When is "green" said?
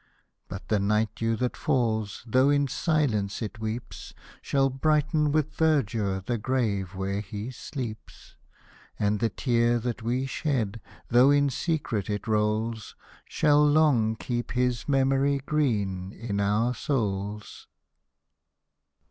15.37-16.11